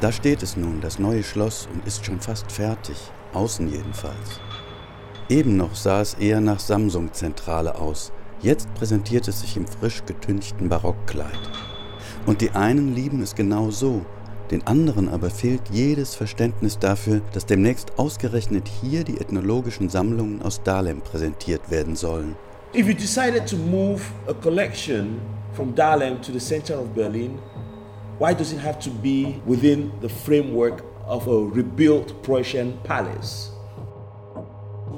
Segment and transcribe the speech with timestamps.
[0.00, 2.96] Da steht es nun, das neue Schloss, und ist schon fast fertig,
[3.32, 4.40] außen jedenfalls.
[5.28, 10.68] Eben noch sah es eher nach Samsung-Zentrale aus, jetzt präsentiert es sich im frisch getünchten
[10.68, 11.38] Barockkleid.
[12.26, 14.06] Und die einen lieben es genau so,
[14.52, 20.62] den anderen aber fehlt jedes Verständnis dafür, dass demnächst ausgerechnet hier die ethnologischen Sammlungen aus
[20.62, 22.36] Dahlem präsentiert werden sollen.
[22.74, 25.20] If you decided to move a collection
[25.54, 27.38] from Dahlem to the center of Berlin,
[28.18, 33.50] why does it have to be within the framework of a rebuilt Prussian palace?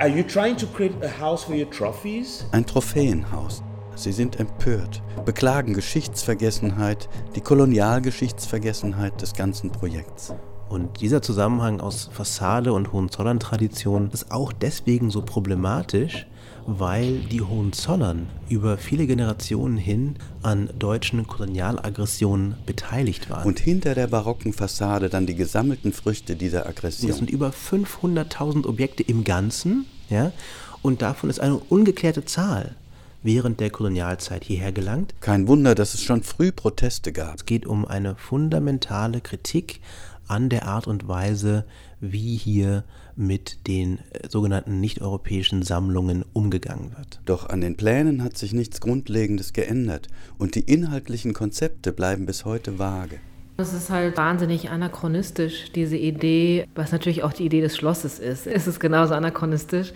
[0.00, 2.44] Are you trying to create a house for your trophies?
[2.52, 3.62] Ein Trophäenhaus.
[3.94, 10.34] Sie sind empört, beklagen Geschichtsvergessenheit, die Kolonialgeschichtsvergessenheit des ganzen Projekts.
[10.68, 16.26] Und dieser Zusammenhang aus Fassade und Hohenzollern-Tradition ist auch deswegen so problematisch,
[16.66, 23.46] weil die Hohenzollern über viele Generationen hin an deutschen Kolonialaggressionen beteiligt waren.
[23.46, 27.10] Und hinter der barocken Fassade dann die gesammelten Früchte dieser Aggression.
[27.10, 30.32] Es sind über 500.000 Objekte im Ganzen, ja,
[30.82, 32.74] und davon ist eine ungeklärte Zahl
[33.24, 35.14] während der Kolonialzeit hierher gelangt.
[35.20, 37.36] Kein Wunder, dass es schon früh Proteste gab.
[37.36, 39.80] Es geht um eine fundamentale Kritik
[40.28, 41.64] an der Art und Weise,
[42.00, 42.84] wie hier
[43.16, 47.20] mit den äh, sogenannten nicht-europäischen Sammlungen umgegangen wird.
[47.24, 50.08] Doch an den Plänen hat sich nichts Grundlegendes geändert
[50.38, 53.20] und die inhaltlichen Konzepte bleiben bis heute vage.
[53.56, 58.46] Es ist halt wahnsinnig anachronistisch, diese Idee, was natürlich auch die Idee des Schlosses ist.
[58.54, 59.92] Es ist genauso anachronistisch,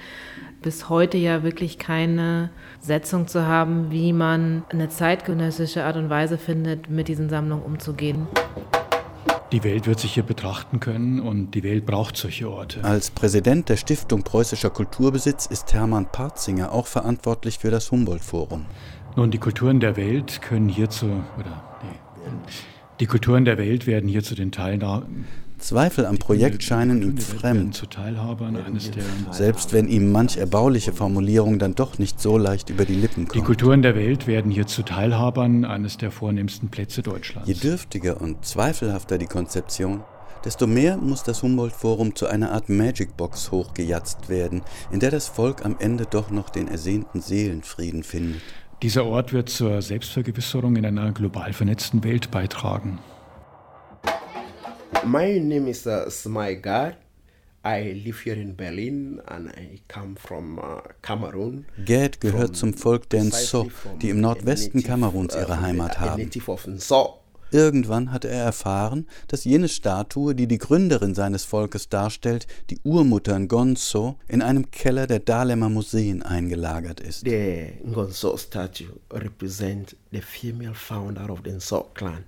[0.62, 6.38] bis heute ja wirklich keine Setzung zu haben, wie man eine zeitgenössische Art und Weise
[6.38, 8.28] findet, mit diesen Sammlungen umzugehen.
[9.50, 12.84] Die Welt wird sich hier betrachten können und die Welt braucht solche Orte.
[12.84, 18.66] Als Präsident der Stiftung Preußischer Kulturbesitz ist Hermann Partzinger auch verantwortlich für das Humboldt-Forum.
[19.16, 21.06] Nun, die Kulturen der Welt können hierzu,
[21.38, 22.30] oder nee,
[23.00, 25.26] die Kulturen der Welt werden hier zu den Teilnahmen
[25.58, 27.86] Zweifel am Projekt scheinen ihm fremd,
[29.32, 33.34] selbst wenn ihm manch erbauliche Formulierung dann doch nicht so leicht über die Lippen kommt.
[33.34, 37.48] Die Kulturen der Welt werden hier zu Teilhabern eines der vornehmsten Plätze Deutschlands.
[37.48, 40.02] Je dürftiger und zweifelhafter die Konzeption,
[40.44, 45.64] desto mehr muss das Humboldt-Forum zu einer Art Magic-Box hochgejatzt werden, in der das Volk
[45.64, 48.42] am Ende doch noch den ersehnten Seelenfrieden findet.
[48.82, 53.00] Dieser Ort wird zur Selbstvergewisserung in einer global vernetzten Welt beitragen.
[55.04, 56.96] My name is uh, Smai Gad.
[57.64, 61.66] I live here in Berlin and I come from uh, Cameroon.
[61.84, 63.68] Gad gehört zum Volk der Nso,
[64.00, 66.30] die im Nordwesten Kameruns ihre uh, Heimat haben.
[67.50, 73.38] Irgendwann hat er erfahren, dass jene Statue, die die Gründerin seines Volkes darstellt, die Urmutter
[73.38, 77.24] Ngonzo, in einem Keller der Dahlemer Museen eingelagert ist.
[77.24, 82.24] The Ngonzo statue represents the female founder of the Nso clan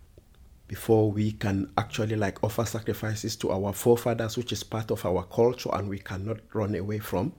[0.70, 5.24] before we can actually like offer sacrifices to our forefathers, which is part of our
[5.24, 7.32] culture and we cannot run away from.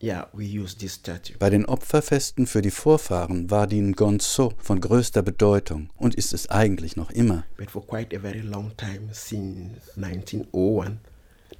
[0.00, 1.36] Yeah, we use this statue.
[1.38, 6.50] Bei den Opferfesten für die Vorfahren war die Ngonzo von größter Bedeutung und ist es
[6.50, 7.44] eigentlich noch immer.
[7.56, 10.98] But for quite a very long time, since 1901,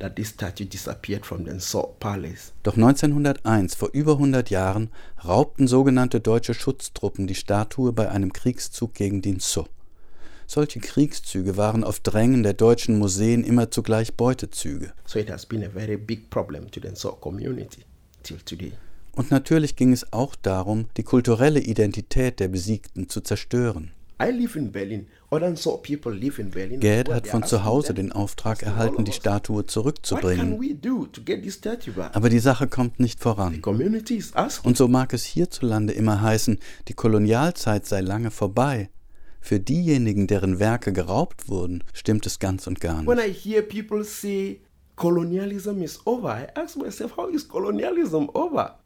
[0.00, 2.52] that this statue disappeared from the Palace.
[2.64, 4.91] Doch 1901, vor über 100 Jahren,
[5.25, 9.69] raubten sogenannte deutsche Schutztruppen die Statue bei einem Kriegszug gegen die Nso.
[10.47, 14.93] Solche Kriegszüge waren auf Drängen der deutschen Museen immer zugleich Beutezüge.
[15.06, 17.82] So it has been a very big problem to the community
[18.22, 18.72] till today.
[19.12, 23.93] Und natürlich ging es auch darum, die kulturelle Identität der Besiegten zu zerstören.
[26.81, 30.78] Gad hat von zu Hause den Auftrag erhalten, die Statue zurückzubringen.
[32.12, 33.61] Aber die Sache kommt nicht voran.
[34.62, 38.88] Und so mag es hierzulande immer heißen, die Kolonialzeit sei lange vorbei.
[39.44, 43.06] Für diejenigen, deren Werke geraubt wurden, stimmt es ganz und gar nicht.
[43.06, 44.62] When I hear people say
[44.97, 48.78] colonialism is over, I ask myself, how is colonialism over?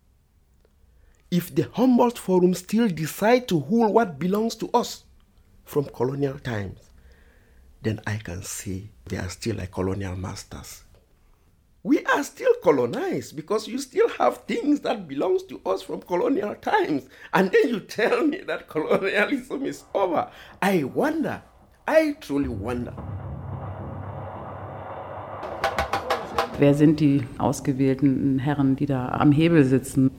[1.30, 5.04] If the Humboldt Forum still decide to hold what belongs to us
[5.64, 6.80] from colonial times,
[7.84, 10.82] then I can say they are still like colonial masters
[11.84, 16.54] we are still colonized because you still have things that belongs to us from colonial
[16.56, 17.04] times.
[17.32, 20.30] And then you tell me that colonialism is over.
[20.60, 21.42] I wonder.
[21.86, 22.94] I truly wonder.
[26.58, 30.10] Wer sind die ausgewählten herren die da am hebel sitzen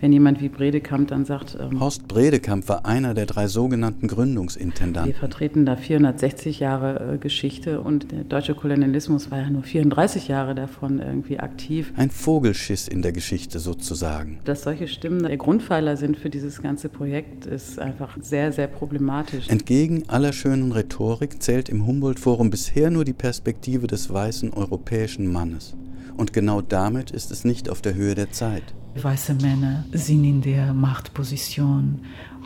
[0.00, 1.56] wenn jemand wie Bredekamp dann sagt.
[1.60, 5.12] Ähm, Horst Bredekamp war einer der drei sogenannten Gründungsintendanten.
[5.12, 10.28] Wir vertreten da 460 Jahre äh, Geschichte und der deutsche Kolonialismus war ja nur 34
[10.28, 11.92] Jahre davon irgendwie aktiv.
[11.96, 14.38] Ein Vogelschiss in der Geschichte sozusagen.
[14.44, 19.48] Dass solche Stimmen der Grundpfeiler sind für dieses ganze Projekt, ist einfach sehr, sehr problematisch.
[19.48, 25.74] Entgegen aller schönen Rhetorik zählt im Humboldt-Forum bisher nur die Perspektive des weißen europäischen Mannes.
[26.16, 28.74] Und genau damit ist es nicht auf der Höhe der Zeit.
[28.96, 32.00] Weiße Männer sind in der Machtposition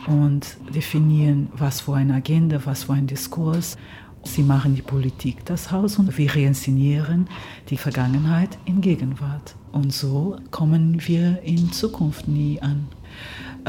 [0.07, 3.77] und definieren, was für eine Agenda, was für ein Diskurs.
[4.23, 7.29] Sie machen die Politik das Haus und wir reinszenieren
[7.69, 9.55] die Vergangenheit in Gegenwart.
[9.71, 12.87] Und so kommen wir in Zukunft nie an.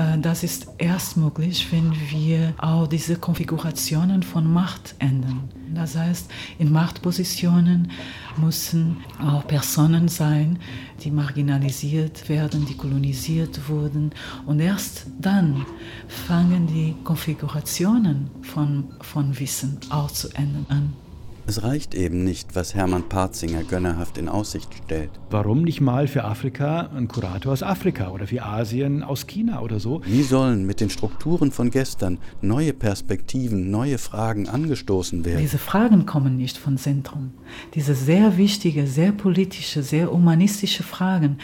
[0.00, 5.48] Äh, das ist erst möglich, wenn wir auch diese Konfigurationen von Macht ändern.
[5.74, 7.90] Das heißt, in Machtpositionen
[8.36, 10.58] müssen auch Personen sein,
[11.02, 14.10] die marginalisiert werden, die kolonisiert wurden.
[14.46, 15.66] Und erst dann
[16.08, 21.09] fangen die Konfigurationen von, von Wissen auch zu ändern an.
[21.50, 25.10] Es reicht eben nicht, was Hermann Parzinger gönnerhaft in Aussicht stellt.
[25.30, 29.80] Warum nicht mal für Afrika ein Kurator aus Afrika oder für Asien aus China oder
[29.80, 30.00] so?
[30.04, 35.40] Wie sollen mit den Strukturen von gestern neue Perspektiven, neue Fragen angestoßen werden?
[35.40, 37.32] Diese Fragen kommen nicht von Zentrum.
[37.74, 41.38] Diese sehr wichtige, sehr politische, sehr humanistische Fragen,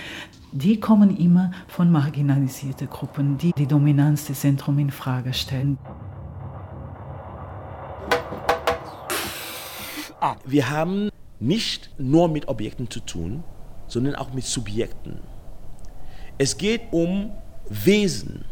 [0.52, 5.78] die kommen immer von marginalisierten Gruppen, die die Dominanz des Zentrums in Frage stellen.
[10.20, 11.10] Ah, wir haben
[11.40, 13.44] nicht nur mit Objekten zu tun,
[13.86, 15.20] sondern auch mit Subjekten.
[16.38, 17.32] Es geht um
[17.68, 18.44] Wesen.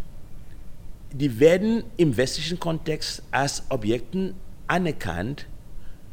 [1.12, 4.34] Die werden im westlichen Kontext als Objekten
[4.66, 5.46] anerkannt,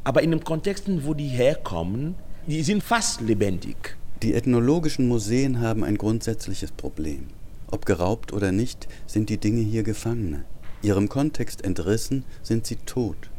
[0.03, 2.15] aber in den Kontexten, wo die herkommen,
[2.47, 3.97] die sind fast lebendig.
[4.24, 7.27] Die ethnologischen Museen haben ein grundsätzliches Problem.
[7.71, 10.45] Ob geraubt oder nicht, sind die Dinge hier Gefangene.
[10.81, 13.31] Ihrem Kontext entrissen sind sie tot.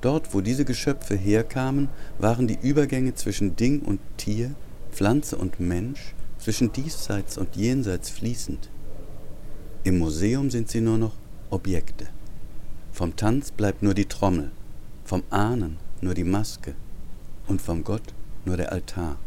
[0.00, 1.88] Dort, wo diese Geschöpfe herkamen,
[2.18, 4.54] waren die Übergänge zwischen Ding und Tier,
[4.90, 8.68] Pflanze und Mensch, zwischen diesseits und jenseits fließend.
[9.84, 11.14] Im Museum sind sie nur noch
[11.50, 12.06] Objekte.
[12.92, 14.50] Vom Tanz bleibt nur die Trommel,
[15.04, 16.74] vom Ahnen nur die Maske
[17.46, 18.14] und vom Gott
[18.44, 19.18] nur der Altar.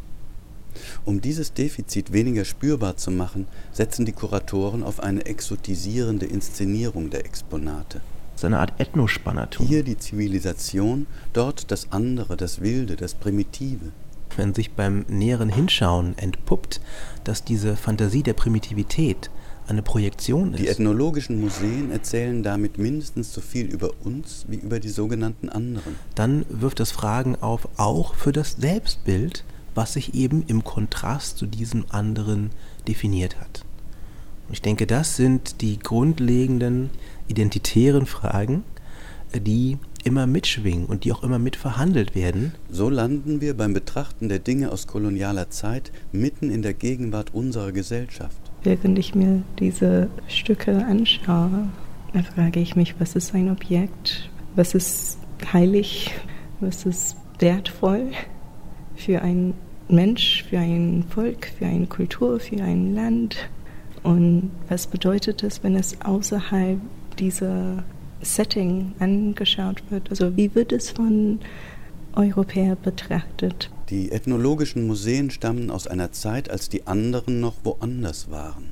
[1.06, 7.26] Um dieses Defizit weniger spürbar zu machen, setzen die Kuratoren auf eine exotisierende Inszenierung der
[7.26, 8.02] Exponate
[8.36, 9.66] so eine Art Ethnospannertum.
[9.66, 13.92] Hier die Zivilisation, dort das andere, das Wilde, das Primitive.
[14.36, 16.82] Wenn sich beim näheren Hinschauen entpuppt,
[17.24, 19.30] dass diese Fantasie der Primitivität
[19.68, 20.60] eine Projektion ist.
[20.60, 25.96] Die ethnologischen Museen erzählen damit mindestens so viel über uns wie über die sogenannten anderen.
[26.14, 29.44] Dann wirft es Fragen auf, auch für das Selbstbild,
[29.74, 32.52] was sich eben im Kontrast zu diesem anderen
[32.88, 33.66] definiert hat.
[34.52, 36.90] Ich denke, das sind die grundlegenden
[37.28, 38.64] identitären Fragen,
[39.34, 42.54] die immer mitschwingen und die auch immer mitverhandelt werden.
[42.70, 47.72] So landen wir beim Betrachten der Dinge aus kolonialer Zeit mitten in der Gegenwart unserer
[47.72, 48.38] Gesellschaft.
[48.64, 51.70] Während ich mir diese Stücke anschaue,
[52.36, 55.18] frage ich mich, was ist ein Objekt, was ist
[55.52, 56.12] heilig,
[56.60, 58.12] was ist wertvoll
[58.96, 59.54] für einen
[59.90, 63.50] Mensch, für ein Volk, für eine Kultur, für ein Land.
[64.06, 66.80] Und was bedeutet es, wenn es außerhalb
[67.18, 67.84] dieser
[68.22, 70.12] Setting angeschaut wird?
[70.12, 71.40] Also wie wird es von
[72.14, 73.72] Europäern betrachtet?
[73.90, 78.70] Die ethnologischen Museen stammen aus einer Zeit, als die anderen noch woanders waren.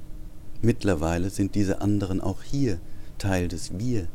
[0.62, 2.78] Mittlerweile sind diese anderen auch hier
[3.18, 4.08] Teil des Wir.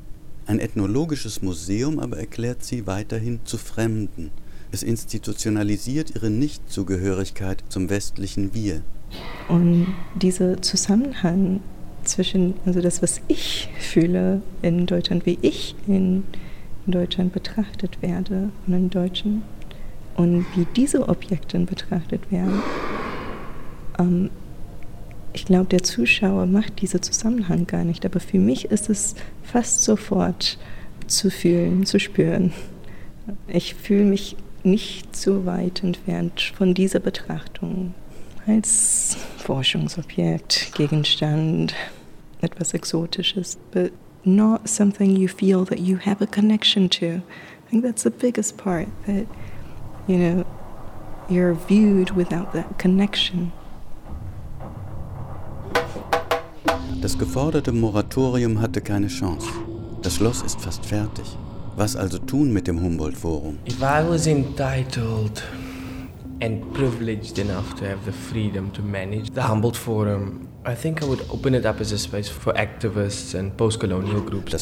[0.47, 4.31] Ein ethnologisches Museum aber erklärt sie weiterhin zu Fremden.
[4.71, 8.83] Es institutionalisiert ihre Nichtzugehörigkeit zum westlichen Wir.
[9.49, 11.61] Und dieser Zusammenhang
[12.05, 16.25] zwischen, also das, was ich fühle in Deutschland, wie ich in
[16.87, 19.43] Deutschland betrachtet werde von den Deutschen
[20.17, 22.63] und wie diese Objekte betrachtet werden,
[23.99, 24.31] ähm,
[25.33, 29.83] ich glaube, der Zuschauer macht diesen Zusammenhang gar nicht, aber für mich ist es fast
[29.83, 30.59] sofort
[31.07, 32.53] zu fühlen, zu spüren.
[33.47, 37.95] Ich fühle mich nicht so weit entfernt von dieser Betrachtung
[38.47, 41.75] als Forschungsobjekt, Gegenstand,
[42.41, 43.93] etwas Exotisches, but
[44.25, 47.07] not something you feel that you have a connection to.
[47.07, 49.27] I think that's the biggest part that,
[50.07, 50.45] you know,
[51.29, 53.53] you're viewed without that connection.
[57.01, 59.47] Das geforderte Moratorium hatte keine Chance.
[60.03, 61.37] Das Schloss ist fast fertig.
[61.79, 63.61] Was also tun mit dem Humboldt-Forum?
[63.65, 65.41] If I was entitled
[66.43, 70.83] and privileged enough to have the freedom to manage the Humboldt Forum Das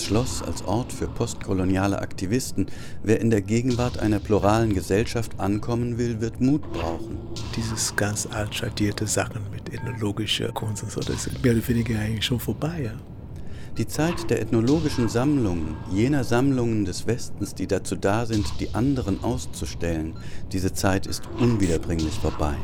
[0.04, 2.66] Schloss als Ort für postkoloniale Aktivisten,
[3.02, 7.16] wer in der Gegenwart einer pluralen Gesellschaft ankommen will, wird Mut brauchen.
[7.56, 12.26] Dieses ganz altschadierte Sachen mit ethnologischer Kunst und so, das sind mehr oder weniger eigentlich
[12.26, 13.15] schon vorbei, ja.
[13.78, 19.22] Die Zeit der ethnologischen Sammlungen, jener Sammlungen des Westens, die dazu da sind, die anderen
[19.22, 20.14] auszustellen,
[20.50, 22.54] diese Zeit ist unwiederbringlich vorbei.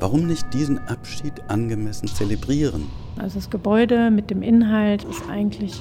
[0.00, 2.88] Warum nicht diesen Abschied angemessen zelebrieren?
[3.16, 5.80] Also das Gebäude mit dem Inhalt ist eigentlich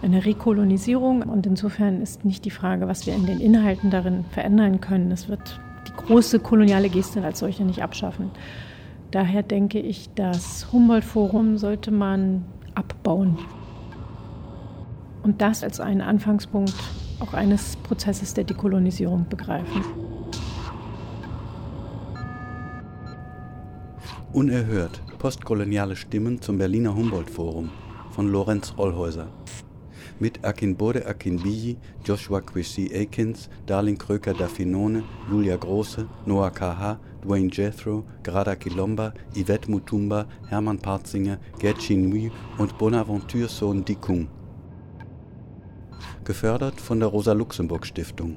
[0.00, 4.80] eine Rekolonisierung und insofern ist nicht die Frage, was wir in den Inhalten darin verändern
[4.80, 5.10] können.
[5.10, 8.30] Es wird die große koloniale Geste als solche nicht abschaffen.
[9.10, 12.44] Daher denke ich, das Humboldt-Forum sollte man
[12.76, 13.38] abbauen.
[15.22, 16.74] Und das als einen Anfangspunkt
[17.20, 19.84] auch eines Prozesses der Dekolonisierung begreifen.
[24.32, 27.70] Unerhört postkoloniale Stimmen zum Berliner Humboldt-Forum
[28.10, 29.28] von Lorenz Rollhäuser.
[30.18, 38.04] Mit Akinbode Akinbiyi, Joshua Kwesi Akins, Darling Kröker Dafinone, Julia Große, Noah KH, Dwayne Jethro,
[38.22, 44.28] Grada Kilomba, Yvette Mutumba, Hermann Partzinger, Gertchin Mui und Bonaventure Sohn Dikung.
[46.24, 48.36] Gefördert von der Rosa-Luxemburg-Stiftung